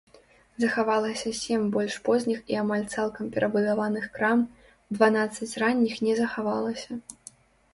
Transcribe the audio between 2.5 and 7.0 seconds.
і амаль цалкам перабудаваных крам, дванаццаць ранніх не захавалася.